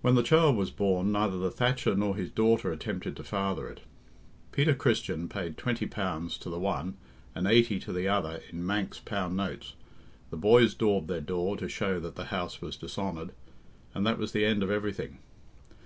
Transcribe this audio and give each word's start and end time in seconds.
When 0.00 0.14
the 0.14 0.22
child 0.22 0.56
was 0.56 0.70
born, 0.70 1.12
neither 1.12 1.36
the 1.36 1.50
thatcher 1.50 1.94
nor 1.94 2.16
his 2.16 2.30
daughter 2.30 2.72
attempted 2.72 3.16
to 3.16 3.22
father 3.22 3.68
it. 3.68 3.80
Peter 4.50 4.74
Christian 4.74 5.28
paid 5.28 5.58
twenty 5.58 5.84
pounds 5.84 6.38
to 6.38 6.48
the 6.48 6.58
one 6.58 6.96
and 7.34 7.46
eighty 7.46 7.78
to 7.80 7.92
the 7.92 8.08
other 8.08 8.40
in 8.50 8.64
Manx 8.64 8.98
pound 9.00 9.36
notes, 9.36 9.74
the 10.30 10.38
boys 10.38 10.74
daubed 10.74 11.08
their 11.08 11.20
door 11.20 11.58
to 11.58 11.68
show 11.68 12.00
that 12.00 12.14
the 12.16 12.24
house 12.32 12.62
was 12.62 12.78
dishonoured, 12.78 13.32
and 13.92 14.06
that 14.06 14.16
was 14.16 14.32
the 14.32 14.46
end 14.46 14.62
of 14.62 14.70
everything. 14.70 15.18